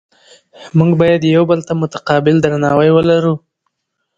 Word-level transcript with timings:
موږ 0.77 0.91
باید 1.01 1.21
یو 1.35 1.43
بل 1.49 1.59
ته 1.67 1.73
متقابل 1.81 2.35
درناوی 2.41 2.89
ولرو 2.93 3.33